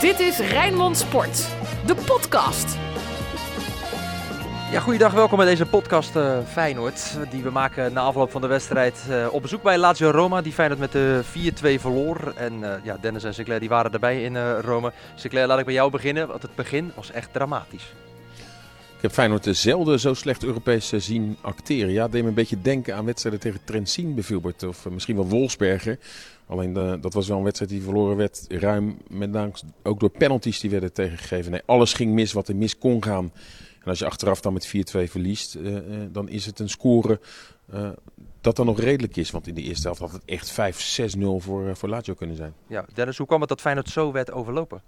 [0.00, 1.48] Dit is Rijnmond Sport,
[1.86, 2.76] de podcast.
[4.72, 7.18] Ja, goeiedag, welkom bij deze podcast uh, Feyenoord.
[7.30, 10.42] Die we maken na afloop van de wedstrijd uh, op bezoek bij Lazio Roma.
[10.42, 11.22] Die Feyenoord met de
[11.78, 12.32] 4-2 verloor.
[12.36, 14.92] En uh, ja, Dennis en Sinclair die waren erbij in Rome.
[15.14, 17.92] Sinclair, laat ik bij jou beginnen, want het begin was echt dramatisch.
[18.96, 21.92] Ik heb Feyenoord zelden zo slecht Europees zien acteren.
[21.92, 24.62] Ja, het deed me een beetje denken aan wedstrijden tegen Trentin bijvoorbeeld.
[24.62, 25.98] Of misschien wel Wolfsberger.
[26.46, 28.44] Alleen de, dat was wel een wedstrijd die verloren werd.
[28.48, 29.52] Ruim met name
[29.82, 31.50] ook door penalties die werden tegengegeven.
[31.50, 33.32] Nee, alles ging mis wat er mis kon gaan.
[33.80, 35.78] En als je achteraf dan met 4-2 verliest, uh,
[36.10, 37.20] dan is het een score
[37.74, 37.88] uh,
[38.40, 39.30] dat dan nog redelijk is.
[39.30, 40.52] Want in de eerste helft had het echt
[41.16, 42.54] 5-6-0 voor, voor Lazio kunnen zijn.
[42.66, 44.82] Ja, Dennis, hoe kwam het dat Feyenoord zo werd overlopen?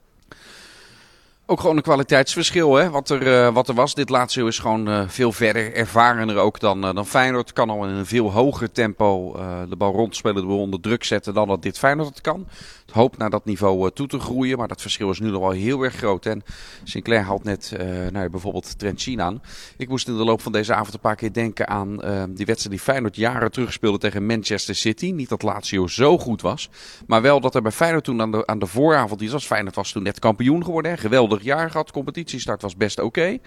[1.50, 2.90] Ook gewoon een kwaliteitsverschil, hè?
[2.90, 3.94] Wat, er, uh, wat er was.
[3.94, 7.52] Dit laatste is gewoon uh, veel verder, ervarener ook dan, uh, dan Feyenoord.
[7.52, 9.32] Kan al in een veel hoger tempo
[9.68, 12.46] de bal rondspelen, de bal onder druk zetten dan dat dit Feyenoord kan.
[12.92, 15.82] Hoopt naar dat niveau toe te groeien, maar dat verschil is nu nog wel heel
[15.82, 16.26] erg groot.
[16.26, 16.42] En
[16.84, 17.76] Sinclair haalt net
[18.12, 19.42] nou, bijvoorbeeld Trentin aan.
[19.76, 21.96] Ik moest in de loop van deze avond een paar keer denken aan
[22.34, 25.10] die wedstrijd die Feyenoord jaren terug speelde tegen Manchester City.
[25.10, 26.70] Niet dat Lazio zo goed was,
[27.06, 29.92] maar wel dat er bij Feyenoord toen aan de, de vooravond, die was Feyenoord was
[29.92, 30.98] toen net kampioen geworden.
[30.98, 31.90] Geweldig jaar gehad.
[31.90, 33.38] Competitiestart was best oké.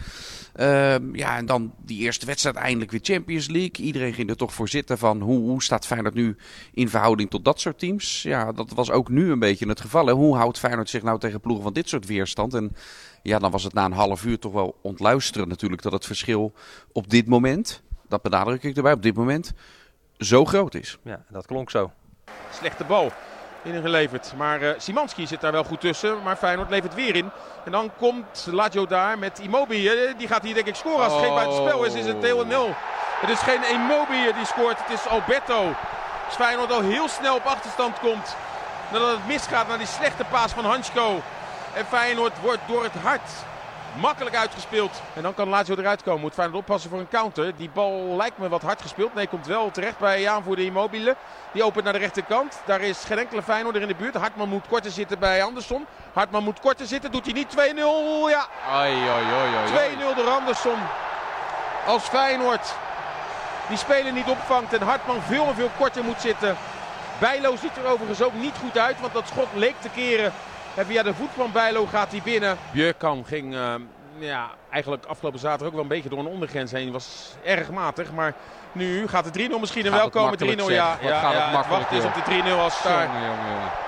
[0.56, 3.86] Uh, ja, en dan die eerste wedstrijd eindelijk weer Champions League.
[3.86, 6.36] Iedereen ging er toch voor zitten van hoe, hoe staat Feyenoord nu
[6.74, 8.22] in verhouding tot dat soort teams.
[8.22, 10.06] Ja, dat was ook nu een beetje het geval.
[10.06, 10.14] Hè.
[10.14, 12.54] Hoe houdt Feyenoord zich nou tegen ploegen van dit soort weerstand?
[12.54, 12.76] En
[13.22, 16.54] ja, dan was het na een half uur toch wel ontluisteren natuurlijk dat het verschil
[16.92, 19.54] op dit moment, dat benadruk ik erbij, op dit moment
[20.18, 20.98] zo groot is.
[21.04, 21.92] Ja, dat klonk zo.
[22.52, 23.12] Slechte bal
[23.64, 24.34] ingeleverd.
[24.38, 26.24] Maar uh, Simanski zit daar wel goed tussen.
[26.24, 27.30] Maar Feyenoord levert weer in.
[27.66, 30.14] En dan komt Lazio daar met Immobile.
[30.18, 31.04] Die gaat hier denk ik scoren.
[31.04, 32.70] Als het geen buitenspel is, is het 2 0
[33.20, 34.78] Het is geen Immobile die scoort.
[34.88, 35.74] Het is Alberto.
[36.26, 38.36] Als Feyenoord al heel snel op achterstand komt.
[38.92, 41.22] Nadat het misgaat naar die slechte paas van Hansko.
[41.74, 43.30] En Feyenoord wordt door het hart
[44.00, 45.02] Makkelijk uitgespeeld.
[45.14, 46.22] En dan kan Lazio eruit komen.
[46.22, 47.56] Moet Feyenoord oppassen voor een counter.
[47.56, 49.14] Die bal lijkt me wat hard gespeeld.
[49.14, 51.16] Nee, komt wel terecht bij aanvoerder Immobile.
[51.52, 52.62] Die opent naar de rechterkant.
[52.66, 54.16] Daar is geen enkele Feyenoorder in de buurt.
[54.16, 55.86] Hartman moet korter zitten bij Andersson.
[56.14, 57.12] Hartman moet korter zitten.
[57.12, 58.30] Doet hij niet 2-0.
[58.30, 58.48] Ja.
[60.14, 60.78] 2-0 door Andersson.
[61.86, 62.74] Als Feyenoord
[63.68, 66.58] die speler niet opvangt en Hartman veel en veel korter moet zitten.
[67.22, 69.00] Bijlo ziet er overigens ook niet goed uit.
[69.00, 70.34] Want dat schot leek te keren
[70.76, 72.58] en via de voet van Bijlo gaat hij binnen.
[72.72, 73.74] Björkam ging uh,
[74.20, 76.92] ja, eigenlijk afgelopen zaterdag ook wel een beetje door een ondergrens heen.
[76.92, 78.34] Was erg matig, maar
[78.72, 80.40] nu gaat de 3-0 misschien er wel komen.
[80.40, 80.98] 3-0, ja.
[81.02, 83.10] ja, gaat ja, het, het wacht is op de 3-0 als daar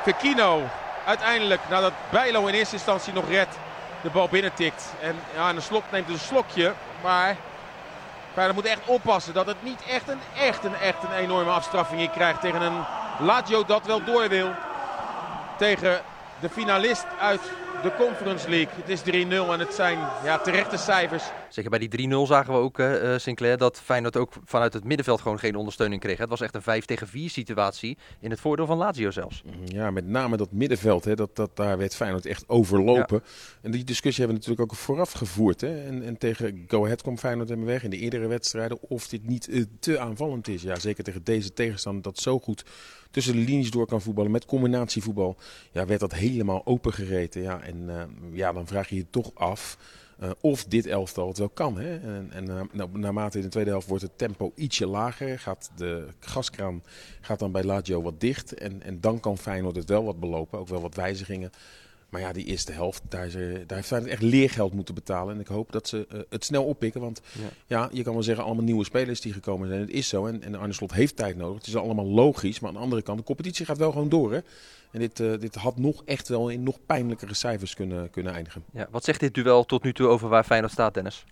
[0.03, 0.61] Fekino
[1.05, 3.57] uiteindelijk, nadat Bijlo in eerste instantie nog redt,
[4.01, 4.93] de bal binnentikt.
[5.01, 6.73] En ja, in de slot neemt een slokje,
[7.03, 7.35] maar...
[8.33, 12.11] Feyenoord moet echt oppassen dat het niet echt een, echt een, echt een enorme afstraffing
[12.11, 12.83] krijgt tegen een
[13.19, 14.51] Lazio dat wel door wil.
[15.57, 16.01] Tegen
[16.41, 17.41] de finalist uit
[17.83, 18.73] de Conference League.
[18.75, 21.23] Het is 3-0 en het zijn ja, terechte cijfers.
[21.49, 25.21] Zeker bij die 3-0 zagen we ook, uh, Sinclair, dat Feyenoord ook vanuit het middenveld
[25.21, 26.17] gewoon geen ondersteuning kreeg.
[26.17, 29.43] Het was echt een 5 tegen 4 situatie in het voordeel van Lazio zelfs.
[29.65, 33.23] Ja, met name dat middenveld, hè, dat, dat, daar werd Feyenoord echt overlopen.
[33.61, 35.61] En die discussie hebben we natuurlijk ook vooraf gevoerd.
[35.61, 35.85] Hè.
[35.85, 38.77] En, en tegen Go Ahead kwam Feyenoord hem weg in de eerdere wedstrijden.
[38.81, 40.61] Of dit niet uh, te aanvallend is.
[40.61, 42.63] Ja, zeker tegen deze tegenstander dat zo goed
[43.13, 45.35] tussen de linies door kan voetballen met combinatievoetbal.
[45.71, 47.41] Ja, werd dat helemaal opengereten.
[47.41, 49.77] Ja, en uh, ja, dan vraag je je toch af
[50.21, 51.77] uh, of dit elftal het wel kan.
[51.77, 51.99] Hè?
[51.99, 55.39] En, en uh, nou, naarmate in de tweede helft wordt het tempo ietsje lager.
[55.39, 56.83] Gaat de gaskraan
[57.21, 58.53] gaat dan bij Lazio wat dicht.
[58.53, 60.59] En, en dan kan Feyenoord het wel wat belopen.
[60.59, 61.51] Ook wel wat wijzigingen.
[62.13, 65.33] Maar ja, die eerste helft, daar, ze, daar heeft Feyenoord echt leergeld moeten betalen.
[65.33, 67.01] En ik hoop dat ze uh, het snel oppikken.
[67.01, 67.49] Want ja.
[67.67, 67.89] ja.
[67.91, 69.79] je kan wel zeggen, allemaal nieuwe spelers die gekomen zijn.
[69.79, 70.25] Het is zo.
[70.25, 71.57] En, en Arne Slot heeft tijd nodig.
[71.57, 72.59] Het is allemaal logisch.
[72.59, 74.33] Maar aan de andere kant, de competitie gaat wel gewoon door.
[74.33, 74.39] Hè?
[74.91, 78.63] En dit, uh, dit had nog echt wel in nog pijnlijkere cijfers kunnen, kunnen eindigen.
[78.73, 81.25] Ja, wat zegt dit duel tot nu toe over waar Feyenoord staat, Dennis?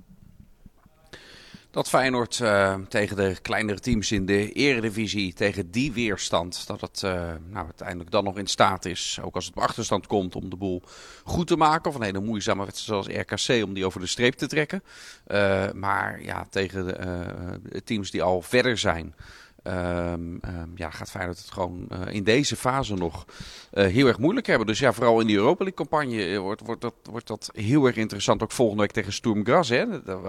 [1.71, 7.01] Dat Feyenoord uh, tegen de kleinere teams in de eredivisie, tegen die weerstand, dat het
[7.05, 7.11] uh,
[7.49, 10.55] nou, uiteindelijk dan nog in staat is, ook als het op achterstand komt, om de
[10.55, 10.81] boel
[11.23, 11.89] goed te maken.
[11.89, 14.83] Of een hele moeizame wedstrijd zoals RKC, om die over de streep te trekken.
[15.27, 19.15] Uh, maar ja, tegen de teams die al verder zijn,
[19.63, 23.25] Um, um, ja, gaat Feyenoord het gewoon in deze fase nog
[23.71, 24.67] heel erg moeilijk hebben.
[24.67, 27.95] Dus ja, vooral in die Europa League campagne wordt, wordt, dat, wordt dat heel erg
[27.95, 28.43] interessant.
[28.43, 29.85] Ook volgende week tegen Sturm Graz, hè,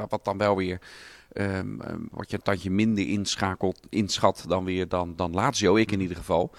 [0.08, 0.80] wat dan wel weer
[1.34, 5.92] Um, um, wat je een tandje minder inschakelt, inschat dan weer dan, dan Lazio, ik
[5.92, 6.50] in ieder geval.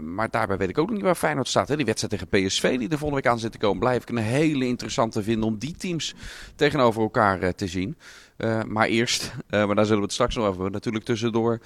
[0.00, 1.68] maar daarbij weet ik ook nog niet waar Feyenoord staat.
[1.68, 1.76] Hè?
[1.76, 4.16] Die wedstrijd tegen PSV die er volgende week aan zit te komen, blijf ik een
[4.16, 6.14] hele interessante vinden om die teams
[6.54, 7.96] tegenover elkaar te zien.
[8.66, 11.60] maar eerst, maar daar zullen we het straks nog over natuurlijk tussendoor.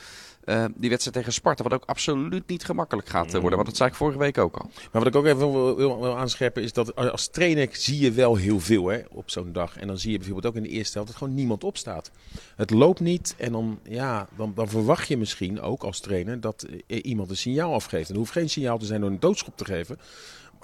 [0.44, 3.50] Uh, die wedstrijd tegen Sparta, wat ook absoluut niet gemakkelijk gaat worden.
[3.50, 4.70] Want dat zei ik vorige week ook al.
[4.75, 8.37] Maar wat ik ook even wil, wil, aanscherpen is dat als trainer zie je wel
[8.37, 9.76] heel veel hè, op zo'n dag.
[9.76, 12.11] En dan zie je bijvoorbeeld ook in de eerste helft dat gewoon niemand opstaat.
[12.56, 16.67] Het loopt niet en dan, ja, dan, dan verwacht je misschien ook als trainer dat
[16.87, 18.08] iemand een signaal afgeeft.
[18.08, 19.99] En er hoeft geen signaal te zijn door een doodschop te geven.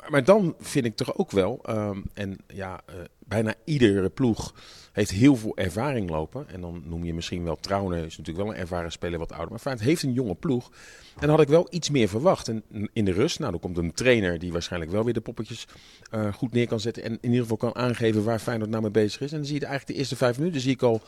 [0.08, 4.54] Maar dan vind ik toch ook wel, um, en ja, uh, bijna iedere ploeg
[4.92, 6.48] heeft heel veel ervaring lopen.
[6.48, 9.50] En dan noem je misschien wel Trouwen, is natuurlijk wel een ervaren speler wat ouder.
[9.50, 10.70] Maar Feyenoord heeft een jonge ploeg.
[11.14, 12.48] En dan had ik wel iets meer verwacht.
[12.48, 15.66] En in de rust, nou dan komt een trainer die waarschijnlijk wel weer de poppetjes
[16.14, 17.02] uh, goed neer kan zetten.
[17.02, 19.30] En in ieder geval kan aangeven waar Feyenoord nou mee bezig is.
[19.30, 21.02] En dan zie je eigenlijk de eerste vijf minuten zie ik al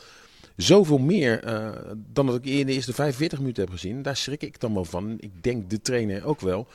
[0.55, 4.01] zoveel meer uh, dan dat ik in de eerste 45 minuten heb gezien.
[4.01, 5.15] Daar schrik ik dan wel van.
[5.19, 6.67] Ik denk de trainer ook wel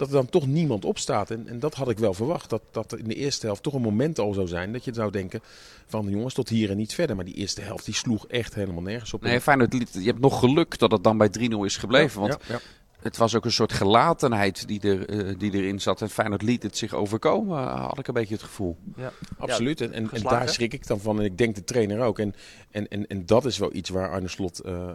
[0.00, 1.30] dat er dan toch niemand opstaat.
[1.30, 2.50] En, en dat had ik wel verwacht.
[2.50, 4.94] Dat, dat er in de eerste helft toch een moment al zou zijn dat je
[4.94, 5.40] zou denken
[5.86, 7.16] van jongens tot hier en niet verder.
[7.16, 9.22] Maar die eerste helft die sloeg echt helemaal nergens op.
[9.22, 12.20] Nee, fijn, je hebt nog geluk dat het dan bij 3-0 is gebleven.
[12.20, 12.60] want ja,
[13.02, 16.02] het was ook een soort gelatenheid die, er, uh, die erin zat.
[16.02, 18.76] En Feyenoord liet het zich overkomen, uh, had ik een beetje het gevoel.
[18.96, 19.80] Ja, absoluut.
[19.80, 21.18] En, en, en, daar schrik ik dan van.
[21.18, 22.18] En ik denk de trainer ook.
[22.18, 22.34] En,
[22.70, 24.88] en, en, en dat is wel iets waar Arne Slot uh,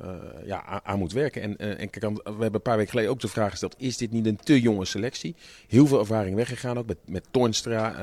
[0.46, 1.42] ja, aan moet werken.
[1.42, 3.75] En, en kijk, we hebben een paar weken geleden ook de vraag gesteld.
[3.78, 5.36] Is dit niet een te jonge selectie?
[5.68, 7.96] Heel veel ervaring weggegaan ook met, met Toornstra.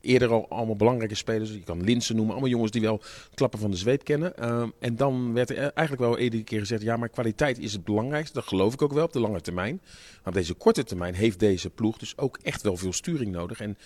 [0.00, 1.50] eerder al allemaal belangrijke spelers.
[1.50, 2.32] Je kan Linsen noemen.
[2.32, 3.00] Allemaal jongens die wel
[3.34, 4.36] klappen van de zweep kennen.
[4.36, 6.82] Ehm, en dan werd er eigenlijk wel iedere keer gezegd.
[6.82, 8.34] Ja, maar kwaliteit is het belangrijkste.
[8.34, 9.80] Dat geloof ik ook wel op de lange termijn.
[9.82, 13.60] Maar op deze korte termijn heeft deze ploeg dus ook echt wel veel sturing nodig.
[13.60, 13.78] En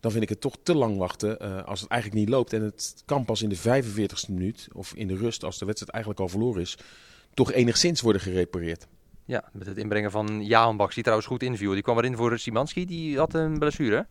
[0.00, 2.52] dan vind ik het toch te lang wachten uh, als het eigenlijk niet loopt.
[2.52, 5.92] En het kan pas in de 45ste minuut of in de rust, als de wedstrijd
[5.92, 6.78] eigenlijk al verloren is,
[7.34, 8.86] toch enigszins worden gerepareerd.
[9.24, 11.72] Ja, met het inbrengen van Jaan Baks, die trouwens goed inviel.
[11.72, 14.06] Die kwam erin voor Simanski, die had een blessure.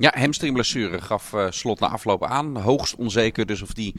[0.00, 2.56] Ja, hamstringblessure gaf uh, Slot na afloop aan.
[2.56, 3.94] Hoogst onzeker dus of die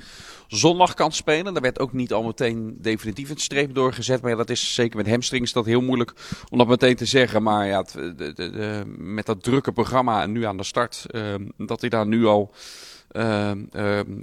[0.48, 1.54] zondag kan spelen.
[1.54, 4.22] Daar werd ook niet al meteen definitief een streep doorgezet.
[4.22, 6.14] Maar ja, dat is zeker met hamstrings dat heel moeilijk
[6.50, 7.44] om dat meteen te zeggen.
[7.44, 11.82] Maar ja, de, de, de, met dat drukke programma nu aan de start, uh, dat
[11.82, 12.54] hij daar nu al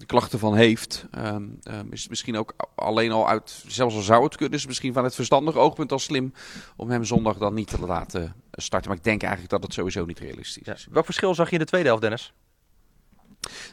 [0.07, 1.07] klachten van heeft.
[1.19, 1.37] Uh,
[1.91, 5.15] is misschien ook alleen al uit, zelfs al zou het kunnen, is misschien van het
[5.15, 6.33] verstandig oogpunt al slim
[6.77, 8.89] om hem zondag dan niet te laten starten.
[8.89, 10.87] Maar ik denk eigenlijk dat het sowieso niet realistisch is.
[10.91, 12.33] Welk verschil zag je in de tweede helft, Dennis?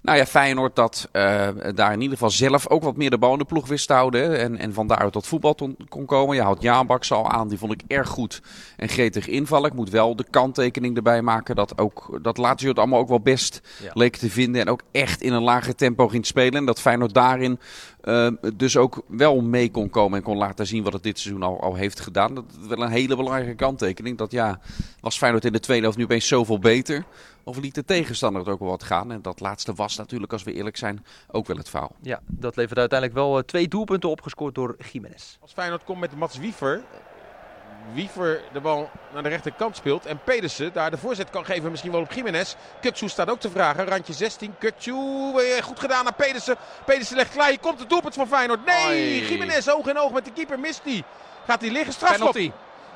[0.01, 3.31] Nou ja, Feyenoord dat uh, daar in ieder geval zelf ook wat meer de bal
[3.31, 4.39] in de ploeg wist te houden.
[4.39, 6.35] En, en van daaruit tot voetbal ton, kon komen.
[6.35, 8.41] Je houdt Jaanbaks al aan, die vond ik erg goed
[8.77, 9.69] en gretig invallen.
[9.69, 13.21] Ik moet wel de kanttekening erbij maken dat, ook, dat Lazio het allemaal ook wel
[13.21, 13.91] best ja.
[13.93, 14.61] leek te vinden.
[14.61, 16.53] En ook echt in een lager tempo ging spelen.
[16.53, 17.59] En dat Feyenoord daarin
[18.03, 21.43] uh, dus ook wel mee kon komen en kon laten zien wat het dit seizoen
[21.43, 22.35] al, al heeft gedaan.
[22.35, 24.17] Dat is wel een hele belangrijke kanttekening.
[24.17, 24.59] Dat ja,
[24.99, 27.05] was Feyenoord in de tweede helft nu opeens zoveel beter.
[27.43, 29.11] Of liet de tegenstander het ook wel wat gaan.
[29.11, 31.95] En dat laatste was natuurlijk, als we eerlijk zijn, ook wel het faal.
[32.01, 35.37] Ja, dat levert uiteindelijk wel uh, twee doelpunten opgescoord door Jiménez.
[35.41, 36.83] Als Feyenoord komt met Mats Wiever,
[37.91, 40.05] Wiever de bal naar de rechterkant speelt.
[40.05, 41.71] En Pedersen daar de voorzet kan geven.
[41.71, 42.55] Misschien wel op Jiménez.
[42.81, 43.85] Kutsu staat ook te vragen.
[43.85, 44.55] Randje 16.
[44.59, 44.93] Kutsu.
[45.61, 46.55] Goed gedaan naar Pedersen.
[46.85, 47.49] Pedersen legt klaar.
[47.49, 48.65] Hier komt het doelpunt van Feyenoord.
[48.65, 49.27] Nee.
[49.27, 50.59] Jiménez oog in oog met de keeper.
[50.59, 51.03] Mist hij.
[51.45, 51.93] Gaat hij liggen.
[51.93, 52.31] Strafschop.
[52.31, 52.51] Penalty.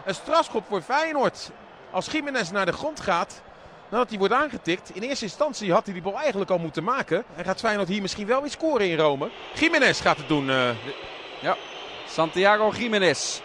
[0.06, 1.52] Een strafschop voor Feyenoord.
[1.92, 3.42] Als Jiménez naar de grond gaat.
[3.90, 4.96] Nadat hij wordt aangetikt.
[4.96, 7.24] In eerste instantie had hij die bal eigenlijk al moeten maken.
[7.36, 9.30] En gaat Feyenoord hier misschien wel weer scoren in Rome.
[9.54, 10.50] Jiménez gaat het doen.
[10.50, 10.70] Uh,
[11.42, 11.56] ja.
[12.10, 13.40] Santiago Jiménez.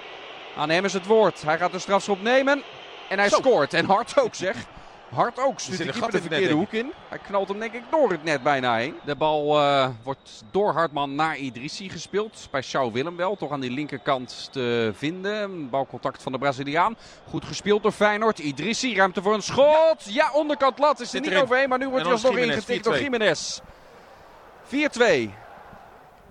[0.56, 1.42] Aan hem is het woord.
[1.42, 2.62] Hij gaat de strafschop nemen.
[3.08, 3.36] En hij Zo.
[3.36, 3.74] scoort.
[3.74, 4.56] En hard ook zeg.
[5.12, 5.60] Hard ook.
[5.60, 6.92] Stuurt de keeper de verkeerde net, hoek in.
[7.08, 8.94] Hij knalt hem denk ik door het net bijna heen.
[9.04, 12.48] De bal uh, wordt door Hartman naar Idrissi gespeeld.
[12.50, 13.36] Bij Sjouw Willem wel.
[13.36, 15.70] Toch aan die linkerkant te vinden.
[15.70, 16.96] Balcontact van de Braziliaan.
[17.28, 18.38] Goed gespeeld door Feyenoord.
[18.38, 18.96] Idrissi.
[18.96, 20.04] Ruimte voor een schot.
[20.04, 21.00] Ja, ja onderkant lat.
[21.00, 21.68] Is er niet overheen.
[21.68, 23.60] Maar nu wordt hij alsnog ingetikt door Jiménez.
[24.66, 25.30] 4-2.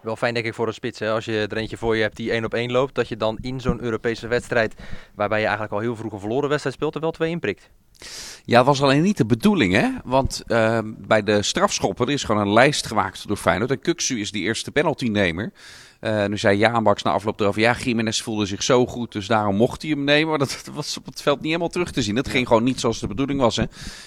[0.01, 0.99] Wel fijn denk ik voor een spits.
[0.99, 1.11] Hè?
[1.11, 2.95] Als je er eentje voor je hebt die één op één loopt.
[2.95, 4.73] Dat je dan in zo'n Europese wedstrijd.
[5.15, 6.95] Waarbij je eigenlijk al heel vroeg een verloren wedstrijd speelt.
[6.95, 7.69] Er wel twee inprikt.
[8.45, 9.89] Ja, dat was alleen niet de bedoeling, hè?
[10.03, 13.71] Want uh, bij de strafschoppen is gewoon een lijst gemaakt door Feyenoord.
[13.71, 15.51] En Kuksu is die eerste penaltynemer.
[16.01, 19.55] Uh, nu zei Jaanbaks na afloop erover, ja, Jiménez voelde zich zo goed, dus daarom
[19.55, 20.29] mocht hij hem nemen.
[20.29, 22.15] Maar dat was op het veld niet helemaal terug te zien.
[22.15, 23.55] Dat ging gewoon niet zoals de bedoeling was.
[23.55, 23.63] Hè?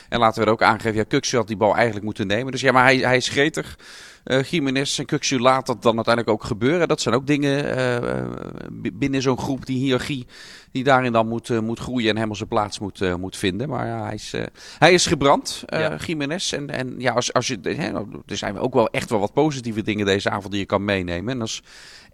[0.08, 2.52] En laten we er ook aangeven, ja, Kuksu had die bal eigenlijk moeten nemen.
[2.52, 3.78] Dus ja, maar hij, hij is gretig.
[4.24, 6.88] Uh, Jiménez en Kuksu laat dat dan uiteindelijk ook gebeuren.
[6.88, 10.26] Dat zijn ook dingen uh, binnen zo'n groep, die hiërarchie,
[10.72, 13.68] die daarin dan moet, uh, moet groeien en helemaal zijn plaats moet, moet vinden.
[13.68, 14.34] Maar ja, hij, is,
[14.78, 15.96] hij is gebrand, ja.
[15.96, 16.52] Jiménez.
[16.52, 17.92] En, en ja, als, als je, hè,
[18.26, 21.34] er zijn ook wel echt wel wat positieve dingen deze avond die je kan meenemen.
[21.34, 21.62] En als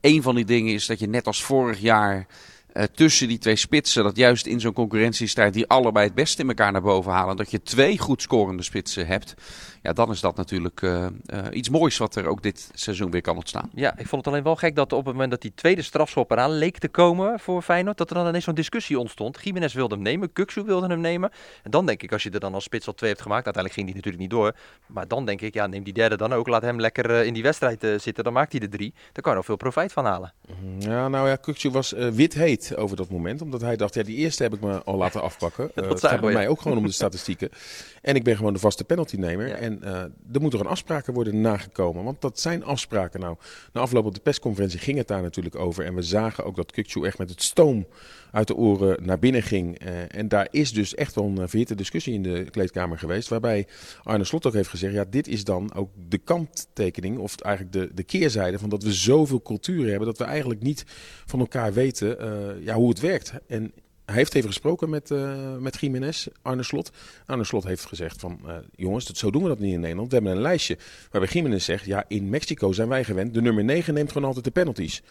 [0.00, 2.26] een van die dingen is dat je net als vorig jaar
[2.94, 6.72] tussen die twee spitsen, dat juist in zo'n concurrentiestrijd die allebei het beste in elkaar
[6.72, 9.34] naar boven halen, dat je twee goed scorende spitsen hebt,
[9.82, 13.20] ja, dan is dat natuurlijk uh, uh, iets moois wat er ook dit seizoen weer
[13.20, 13.70] kan ontstaan.
[13.74, 16.30] Ja, ik vond het alleen wel gek dat op het moment dat die tweede strafschop
[16.30, 19.38] eraan leek te komen voor Feyenoord, dat er dan ineens zo'n discussie ontstond.
[19.42, 21.30] Jiménez wilde hem nemen, Kuksu wilde hem nemen.
[21.62, 23.74] En dan denk ik, als je er dan als spits al twee hebt gemaakt, uiteindelijk
[23.74, 24.54] ging die natuurlijk niet door.
[24.86, 27.42] Maar dan denk ik, ja, neem die derde dan ook, laat hem lekker in die
[27.42, 28.94] wedstrijd zitten, dan maakt hij de drie.
[29.12, 30.32] Daar kan je nog veel profijt van halen.
[30.78, 34.16] Ja, nou ja, Kuksu was wit heet over dat moment, omdat hij dacht, ja, die
[34.16, 35.70] eerste heb ik me al laten afpakken.
[35.74, 37.48] dat het gaat bij mij ook gewoon om de statistieken.
[38.00, 39.48] En ik ben gewoon de vaste penaltynemer.
[39.48, 39.69] Ja.
[39.70, 40.00] En uh,
[40.32, 42.04] er moeten gewoon afspraken worden nagekomen.
[42.04, 43.20] Want dat zijn afspraken.
[43.20, 43.36] Nou,
[43.72, 45.84] na afloop op de persconferentie ging het daar natuurlijk over.
[45.84, 47.86] En we zagen ook dat Kukcu echt met het stoom
[48.30, 49.82] uit de oren naar binnen ging.
[49.82, 53.28] Uh, en daar is dus echt wel een verhitte discussie in de kleedkamer geweest.
[53.28, 53.66] Waarbij
[54.02, 57.18] Arne Slot ook heeft gezegd: ja, dit is dan ook de kanttekening.
[57.18, 60.06] Of eigenlijk de, de keerzijde van dat we zoveel culturen hebben.
[60.06, 60.84] Dat we eigenlijk niet
[61.26, 62.18] van elkaar weten
[62.64, 63.32] ja, hoe het werkt.
[63.46, 63.72] En
[64.10, 66.90] hij heeft even gesproken met, uh, met Jiménez, Arne Slot.
[67.26, 70.08] Arne Slot heeft gezegd van, uh, jongens, dat, zo doen we dat niet in Nederland.
[70.08, 70.78] We hebben een lijstje
[71.10, 73.34] waarbij Jiménez zegt, ja, in Mexico zijn wij gewend.
[73.34, 75.02] De nummer 9 neemt gewoon altijd de penalties.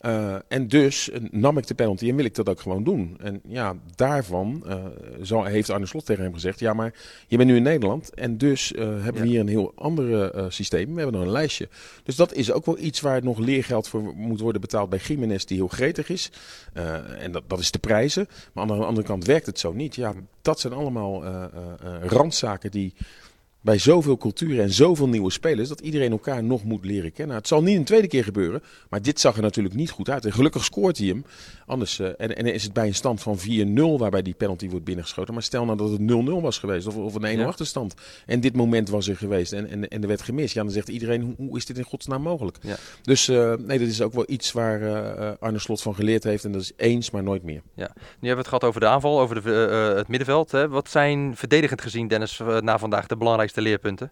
[0.00, 3.16] Uh, en dus nam ik de penalty en wil ik dat ook gewoon doen.
[3.20, 4.84] En ja, daarvan uh,
[5.22, 6.94] zo heeft Arne Slot tegen hem gezegd: Ja, maar
[7.26, 8.14] je bent nu in Nederland.
[8.14, 9.20] En dus uh, hebben ja.
[9.20, 10.94] we hier een heel ander systeem.
[10.94, 11.68] We hebben nog een lijstje.
[12.02, 15.44] Dus dat is ook wel iets waar nog leergeld voor moet worden betaald bij Jiménez,
[15.44, 16.30] die heel gretig is.
[17.18, 18.28] en dat, dat is de prijzen.
[18.52, 19.94] Maar aan de andere kant werkt het zo niet.
[19.94, 21.24] Ja, dat zijn allemaal
[22.02, 22.94] randzaken die
[23.66, 27.36] bij zoveel culturen en zoveel nieuwe spelers dat iedereen elkaar nog moet leren kennen.
[27.36, 30.24] Het zal niet een tweede keer gebeuren, maar dit zag er natuurlijk niet goed uit.
[30.24, 31.24] En gelukkig scoort hij hem.
[31.66, 33.42] Anders, uh, en, en is het bij een stand van 4-0
[33.74, 35.34] waarbij die penalty wordt binnengeschoten.
[35.34, 37.46] Maar stel nou dat het 0-0 was geweest of, of een 1-0 ja.
[37.46, 37.94] achterstand.
[38.26, 40.54] En dit moment was er geweest en, en, en er werd gemist.
[40.54, 42.56] Ja, dan zegt iedereen, hoe, hoe is dit in godsnaam mogelijk?
[42.60, 42.76] Ja.
[43.02, 46.44] Dus uh, nee, dat is ook wel iets waar uh, Arne Slot van geleerd heeft.
[46.44, 47.62] En dat is eens, maar nooit meer.
[47.74, 47.90] Ja.
[47.94, 49.50] Nu hebben we het gehad over de aanval, over de,
[49.96, 50.50] het middenveld.
[50.50, 50.68] Hè.
[50.68, 54.10] Wat zijn verdedigend gezien, Dennis, na vandaag de belangrijkste leerpunten?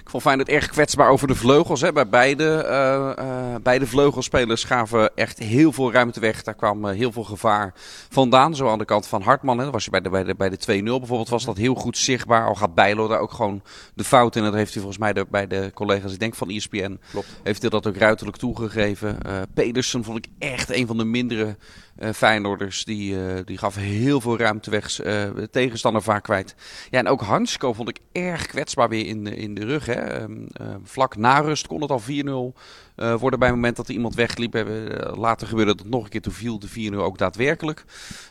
[0.00, 1.80] Ik vond Feyenoord erg kwetsbaar over de vleugels.
[1.80, 1.92] Hè.
[1.92, 6.42] Bij beide, uh, uh, beide vleugelspelers gaven echt heel veel ruimte weg.
[6.42, 7.74] Daar kwam uh, heel veel gevaar
[8.08, 8.56] vandaan.
[8.56, 9.58] Zo aan de kant van Hartman.
[9.58, 9.64] Hè.
[9.64, 11.98] Dat was je bij de, bij de, bij de 2-0 bijvoorbeeld was dat heel goed
[11.98, 12.46] zichtbaar.
[12.46, 13.62] Al gaat Bijlo daar ook gewoon
[13.94, 14.42] de fout in.
[14.42, 17.26] Dat heeft hij volgens mij de, bij de collega's, ik denk van ESPN, Klopt.
[17.42, 19.18] heeft hij dat ook ruiterlijk toegegeven.
[19.54, 21.56] Pedersen vond ik echt een van de mindere
[21.98, 22.84] uh, Feyenoorders.
[22.84, 25.04] Die, uh, die gaf heel veel ruimte weg.
[25.04, 26.54] Uh, tegenstander vaak kwijt.
[26.90, 29.86] Ja, en ook Hansko vond ik erg kwetsbaar weer in de, in de rug.
[29.86, 30.22] Hè.
[30.22, 30.46] Um,
[30.84, 32.02] vlak na rust kon het al
[32.54, 32.58] 4-0
[33.02, 34.54] uh, worden bij het moment dat er iemand wegliep.
[34.54, 34.64] Uh,
[35.14, 36.20] later gebeurde dat nog een keer.
[36.20, 37.84] Toen viel de 4-0 ook daadwerkelijk.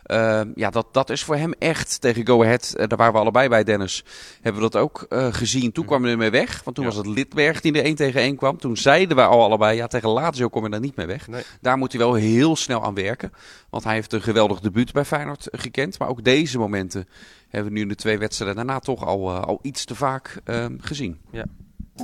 [0.05, 2.73] Uh, ja, dat, dat is voor hem echt tegen Go Ahead.
[2.77, 4.03] daar waren we allebei bij, Dennis.
[4.41, 5.71] Hebben we dat ook gezien.
[5.71, 6.63] Toen kwam hij ermee weg.
[6.63, 6.91] Want toen ja.
[6.91, 8.57] was het Lidberg die er 1 tegen 1 kwam.
[8.57, 11.27] Toen zeiden we al allebei, ja, tegen Lazio kom je daar niet mee weg.
[11.27, 11.43] Nee.
[11.61, 13.31] Daar moet hij wel heel snel aan werken.
[13.69, 15.99] Want hij heeft een geweldig debuut bij Feyenoord gekend.
[15.99, 17.07] Maar ook deze momenten
[17.49, 20.41] hebben we nu in de twee wedstrijden daarna toch al, al iets te vaak
[20.79, 21.19] gezien.
[21.31, 21.45] Ja.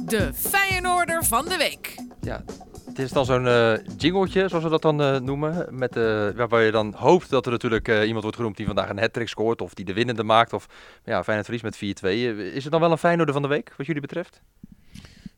[0.06, 1.96] De Feyenoorder van de week.
[2.22, 2.44] Ja,
[2.86, 5.68] het is dan zo'n uh, jingletje, zoals we dat dan uh, noemen.
[5.70, 9.00] Met, uh, waarbij je dan hoopt dat er natuurlijk iemand wordt genoemd die vandaag een
[9.00, 9.62] hat scoort.
[9.62, 10.54] Of die de winnende maakt.
[10.54, 10.68] Of
[11.04, 12.08] ja, Feyenoord verlies met 4-2.
[12.54, 14.42] is het dan wel een Feyenoorder van de week, wat jullie betreft?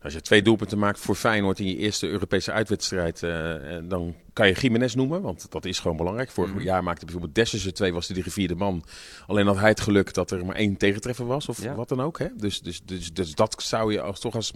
[0.01, 4.47] Als je twee doelpunten maakt voor Feyenoord in je eerste Europese uitwedstrijd, uh, dan kan
[4.47, 6.31] je Jiménez noemen, want dat is gewoon belangrijk.
[6.31, 6.59] Vorig mm.
[6.61, 8.83] jaar maakte bijvoorbeeld Dessers twee, was hij de gevierde man.
[9.27, 11.75] Alleen had hij het geluk dat er maar één tegentreffer was, of ja.
[11.75, 12.19] wat dan ook.
[12.19, 12.27] Hè?
[12.35, 14.51] Dus, dus, dus, dus dat zou je als, toch als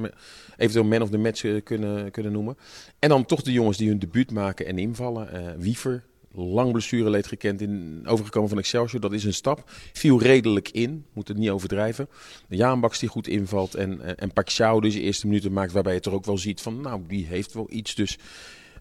[0.57, 2.57] eventueel man of the match kunnen, kunnen noemen.
[2.99, 5.29] En dan toch de jongens die hun debuut maken en invallen.
[5.33, 6.03] Uh, Wiever,
[6.35, 9.01] lang blessureleed gekend in overgekomen van Excelsior.
[9.01, 9.71] Dat is een stap.
[9.93, 12.07] Viel redelijk in, moet het niet overdrijven.
[12.47, 16.13] Jaanbaks die goed invalt en, en Paxiao dus de eerste minuten maakt waarbij je toch
[16.13, 17.95] ook wel ziet van nou die heeft wel iets.
[17.95, 18.17] Dus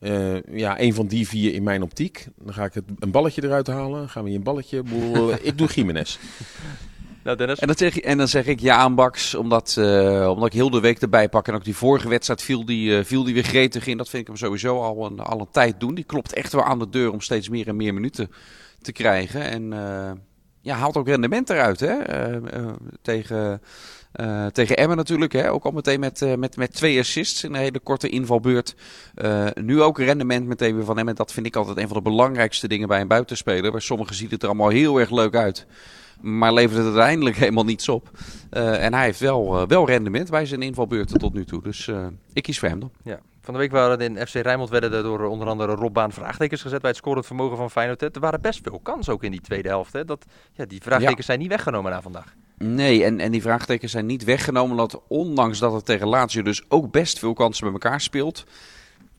[0.01, 2.27] uh, ja, een van die vier in mijn optiek.
[2.39, 4.09] Dan ga ik het, een balletje eruit halen.
[4.09, 4.83] Gaan we hier een balletje.
[5.43, 6.19] ik doe Jiménez.
[7.25, 7.37] Nou.
[7.37, 10.81] En, dan zeg, en dan zeg ik ja aan omdat, uh, omdat ik heel de
[10.81, 11.49] week erbij pak.
[11.49, 13.97] En ook die vorige wedstrijd viel die, uh, viel die weer gretig in.
[13.97, 15.95] Dat vind ik hem sowieso al een, al een tijd doen.
[15.95, 18.31] Die klopt echt wel aan de deur om steeds meer en meer minuten
[18.81, 19.43] te krijgen.
[19.43, 20.11] En uh,
[20.61, 21.97] ja, haalt ook rendement eruit hè?
[23.03, 23.63] tegen...
[24.21, 25.51] Uh, tegen Emmen natuurlijk, hè?
[25.51, 28.75] ook al meteen met, met, met twee assists in een hele korte invalbeurt.
[29.55, 31.09] Nu ook rendement meteen weer van hem.
[31.09, 33.71] En dat vind ik altijd een van de belangrijkste dingen bij een buitenspeler.
[33.71, 35.67] Bij sommigen ziet het er allemaal heel erg leuk uit.
[36.23, 38.11] Maar levert het uiteindelijk helemaal niets op.
[38.51, 41.63] Uh, en hij heeft wel, uh, wel rendement bij zijn invalbeurten tot nu toe.
[41.63, 42.91] Dus uh, ik kies voor hem dan.
[43.03, 43.21] Ja.
[43.41, 46.81] Van de week waren in FC Rijnmond werden er door onder andere Robbaan vraagtekens gezet
[46.81, 48.03] bij het scorend vermogen van Feyenoord.
[48.03, 49.93] Er waren best veel kansen ook in die tweede helft.
[49.93, 50.05] Hè?
[50.05, 51.25] Dat, ja, die vraagtekens ja.
[51.25, 52.35] zijn niet weggenomen na vandaag.
[52.59, 54.71] Nee, en, en die vraagtekens zijn niet weggenomen.
[54.71, 58.45] Omdat ondanks dat het tegen Lazio dus ook best veel kansen bij elkaar speelt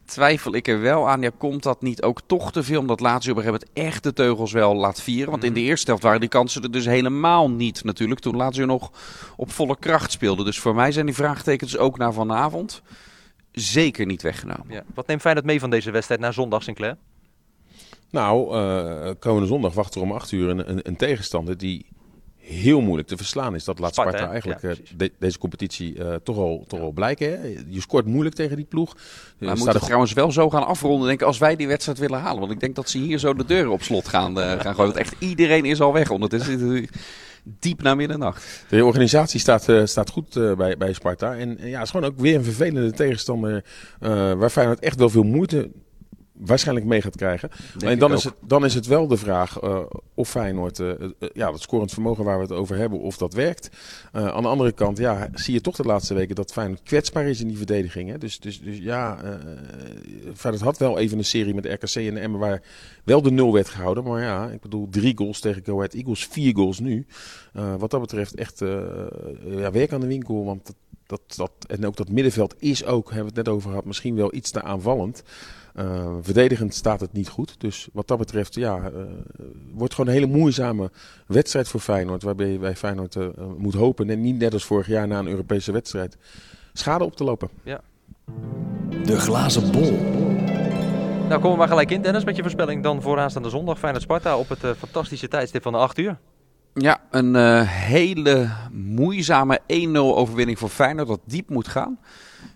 [0.05, 1.22] twijfel ik er wel aan.
[1.22, 2.79] Ja, komt dat niet ook toch te veel?
[2.79, 5.31] Omdat Lazio op een gegeven moment echt de teugels wel laat vieren.
[5.31, 8.19] Want in de eerste helft waren die kansen er dus helemaal niet natuurlijk.
[8.19, 8.91] Toen Lazio nog
[9.36, 10.43] op volle kracht speelde.
[10.43, 12.81] Dus voor mij zijn die vraagtekens ook naar vanavond
[13.51, 14.65] zeker niet weggenomen.
[14.69, 14.83] Ja.
[14.93, 16.98] Wat neemt Feyenoord mee van deze wedstrijd naar zondag, Sinclair?
[18.10, 21.86] Nou, uh, komende zondag wacht er om 8 uur een, een, een tegenstander die
[22.43, 23.63] heel moeilijk te verslaan is.
[23.63, 27.29] Dat laat Sparta, Sparta eigenlijk ja, de, deze competitie uh, toch, al, toch al blijken.
[27.29, 27.63] Hè?
[27.67, 28.95] Je scoort moeilijk tegen die ploeg.
[29.38, 32.19] Maar we moeten trouwens wel zo gaan afronden denk ik, als wij die wedstrijd willen
[32.19, 32.39] halen.
[32.39, 34.93] Want ik denk dat ze hier zo de deuren op slot gaan, uh, gaan gooien.
[34.93, 36.88] Want echt iedereen is al weg ondertussen.
[37.59, 38.65] Diep na middernacht.
[38.69, 41.35] De organisatie staat, uh, staat goed bij, bij Sparta.
[41.35, 43.63] En ja, het is gewoon ook weer een vervelende tegenstander.
[44.38, 45.71] waar Feyenoord echt wel veel moeite
[46.34, 47.50] waarschijnlijk mee gaat krijgen.
[47.80, 49.80] en dan is, het, dan is het wel de vraag uh,
[50.13, 50.92] of Feyenoord, uh,
[51.34, 53.70] ja, dat scorend vermogen waar we het over hebben, of dat werkt.
[54.12, 57.42] aan de andere kant, ja, zie je toch de laatste weken dat Feyenoord kwetsbaar is
[57.42, 58.10] in die verdediging.
[58.10, 58.18] Hè?
[58.18, 59.18] Dus, dus, dus ja,
[60.36, 62.62] Feyenoord had wel even een serie met RKC en Emmen waar
[63.04, 64.04] wel de nul werd gehouden.
[64.04, 67.06] Maar ja, ik bedoel, drie goals tegen Go Ahead Eagles, vier goals nu.
[67.78, 68.60] wat dat betreft echt
[69.46, 70.75] ja, werk aan de winkel, want dat,
[71.06, 74.16] dat, dat, en ook dat middenveld is ook, hebben we het net over gehad, misschien
[74.16, 75.24] wel iets te aanvallend.
[75.75, 77.56] Uh, verdedigend staat het niet goed.
[77.58, 79.03] Dus wat dat betreft, ja, uh,
[79.74, 80.92] wordt gewoon een hele moeizame
[81.27, 82.24] wedstrijd voor Feyenoord.
[82.24, 83.27] Waarbij je bij Feyenoord uh,
[83.58, 86.18] moet hopen, en niet net als vorig jaar na een Europese wedstrijd,
[86.74, 87.50] schade op te lopen.
[87.63, 87.82] Ja.
[89.03, 89.92] De glazen bol.
[91.27, 93.80] Nou, komen we maar gelijk in, Dennis, met je voorspelling dan vooraanstaande zondag.
[93.80, 96.18] Feyenoord-Sparta op het fantastische tijdstip van de 8 uur.
[96.74, 102.00] Ja, een uh, hele moeizame 1-0 overwinning voor Feyenoord dat diep moet gaan.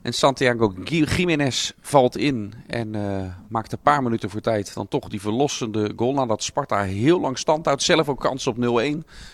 [0.02, 5.08] En Santiago Jiménez valt in en uh, maakt een paar minuten voor tijd dan toch
[5.08, 6.14] die verlossende goal.
[6.14, 7.84] Nadat Sparta heel lang stand houdt.
[7.84, 8.60] Zelf ook kans op 0-1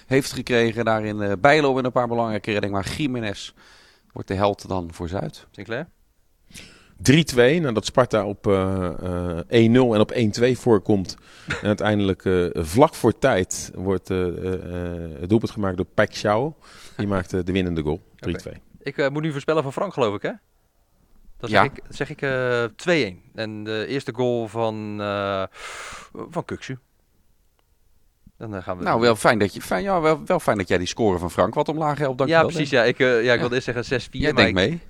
[0.05, 0.85] heeft gekregen.
[0.85, 2.75] Daarin uh, Bijlo in een paar belangrijke reddingen.
[2.75, 3.53] Maar Jiménez
[4.13, 5.47] wordt de held dan voor Zuid.
[5.51, 5.87] Sinclair?
[7.11, 11.17] 3-2, nadat Sparta op uh, uh, 1-0 en op 1-2 voorkomt.
[11.47, 16.55] en uiteindelijk uh, vlak voor tijd wordt het doelpunt gemaakt door Pak Xiao.
[16.97, 18.31] Die maakt de winnende goal, 3-2.
[18.31, 18.61] Okay.
[18.81, 20.31] Ik moet nu voorspellen van Frank, geloof ik, hè?
[21.37, 21.63] Dan zeg ja.
[21.63, 22.19] ik, zeg ik
[23.15, 23.31] 2-1.
[23.33, 24.97] En de eerste goal van,
[26.29, 26.77] van Kuksu.
[28.43, 30.67] Dan eh, gaan we nou, wel fijn, dat je, fijn, ja, wel, wel fijn dat
[30.67, 32.17] jij die score van Frank wat omlaag helpt.
[32.17, 32.69] Dank ja, precies.
[32.69, 34.09] Ja, ik, uh, ja, ik wilde eerst zeggen 6-4.
[34.11, 34.81] Jij denkt mee.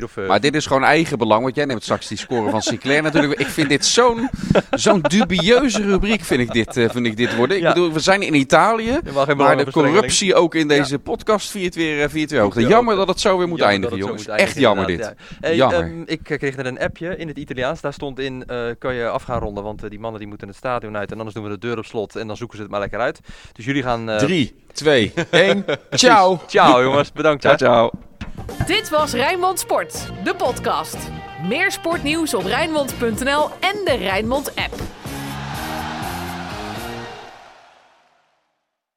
[0.00, 0.16] 6-4 of...
[0.16, 0.28] Uh...
[0.28, 3.40] Maar dit is gewoon eigen belang, want jij neemt straks die score van Sinclair natuurlijk.
[3.40, 4.28] Ik vind dit zo'n
[4.70, 7.56] zo'n dubieuze rubriek, vind ik dit, uh, vind ik dit worden.
[7.56, 7.72] Ik ja.
[7.72, 9.00] bedoel, we zijn in Italië,
[9.36, 10.98] maar de corruptie ook in deze ja.
[10.98, 12.60] podcast viert weer, viert weer hoog.
[12.60, 14.26] Jammer dat het zo weer moet jammer eindigen, jongens.
[14.26, 15.14] Echt jammer dit.
[15.40, 15.82] Hey, jammer.
[15.82, 17.80] Um, ik kreeg net een appje in het Italiaans.
[17.80, 18.44] Daar stond in,
[18.78, 21.10] kan je af gaan ronden, want die mannen die moeten het stadion uit.
[21.10, 23.00] En anders doen we de deur op slot en dan zoeken ze het maar lekker
[23.00, 23.20] uit.
[23.52, 24.10] Dus jullie gaan...
[24.10, 24.16] Uh...
[24.16, 25.64] 3, 2, 1.
[25.90, 26.40] ciao.
[26.46, 27.42] Ciao jongens, bedankt.
[27.42, 27.90] Ciao, ciao.
[28.66, 30.96] Dit was Rijnmond Sport, de podcast.
[31.48, 35.01] Meer sportnieuws op Rijnmond.nl en de Rijnmond app.